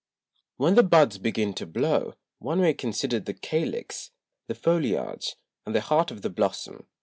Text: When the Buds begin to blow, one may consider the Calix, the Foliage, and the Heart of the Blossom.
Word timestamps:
When 0.57 0.73
the 0.73 0.81
Buds 0.81 1.19
begin 1.19 1.53
to 1.53 1.67
blow, 1.67 2.15
one 2.39 2.59
may 2.59 2.73
consider 2.73 3.19
the 3.19 3.35
Calix, 3.35 4.09
the 4.47 4.55
Foliage, 4.55 5.35
and 5.63 5.75
the 5.75 5.81
Heart 5.81 6.09
of 6.09 6.23
the 6.23 6.29
Blossom. 6.31 6.87